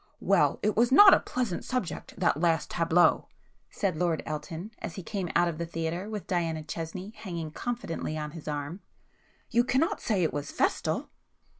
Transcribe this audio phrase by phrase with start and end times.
[0.19, 5.29] "Well, it was not a pleasant subject, that last tableau,"—said Lord Elton, as he came
[5.35, 10.33] out of the theatre with Diana Chesney hanging confidingly on his arm—"You cannot say it
[10.33, 11.11] was festal!"